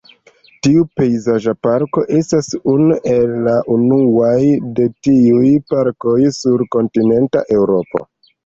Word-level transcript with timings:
Tiu 0.67 0.85
pejzaĝa 0.99 1.53
parko 1.67 2.03
estas 2.21 2.49
unu 2.73 2.97
el 3.17 3.35
la 3.49 3.55
unuaj 3.75 4.41
de 4.81 4.89
tiuj 5.09 5.53
parkoj 5.75 6.19
sur 6.41 6.67
kontinenta 6.79 7.49
Eŭropo. 7.61 8.07